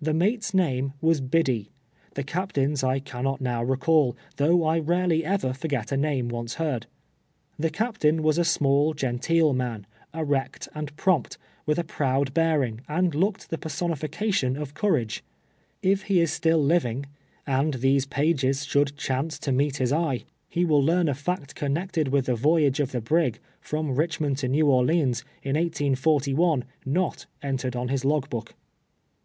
[0.00, 1.70] The mate's name was Biddee,
[2.14, 6.54] the captain's I can not now recall, though I rarely ever foi'get a name once
[6.62, 6.86] heard.
[7.58, 9.84] The captain was a small, genteel man,
[10.14, 15.24] erect and prompt, with a proud Ijearing, and looked the personification of courage.
[15.82, 17.06] If he is still living,
[17.44, 20.68] and these pages should chance to meet his eye, he 72 TWELYli YEAKS A SLAVE.
[20.68, 24.62] ■vrill learn a fact connected witli tlio voyap:e of tlio brig, from Kichniond to Ncw
[24.62, 28.54] Orlcans, in 1811, not entered on liis log* book.